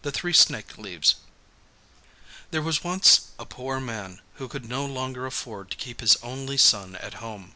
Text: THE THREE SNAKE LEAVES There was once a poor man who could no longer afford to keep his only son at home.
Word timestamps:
THE 0.00 0.10
THREE 0.10 0.32
SNAKE 0.32 0.78
LEAVES 0.78 1.16
There 2.52 2.62
was 2.62 2.82
once 2.82 3.32
a 3.38 3.44
poor 3.44 3.80
man 3.80 4.22
who 4.36 4.48
could 4.48 4.66
no 4.66 4.86
longer 4.86 5.26
afford 5.26 5.70
to 5.70 5.76
keep 5.76 6.00
his 6.00 6.16
only 6.22 6.56
son 6.56 6.96
at 6.96 7.12
home. 7.20 7.54